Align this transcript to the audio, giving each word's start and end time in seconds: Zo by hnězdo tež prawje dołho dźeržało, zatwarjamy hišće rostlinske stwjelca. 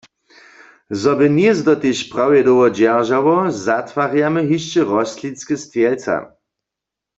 Zo 1.01 1.11
by 1.19 1.27
hnězdo 1.31 1.73
tež 1.81 1.99
prawje 2.11 2.41
dołho 2.47 2.67
dźeržało, 2.77 3.35
zatwarjamy 3.65 4.41
hišće 4.49 4.81
rostlinske 4.93 5.55
stwjelca. 5.63 6.15